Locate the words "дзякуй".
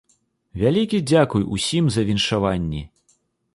1.11-1.45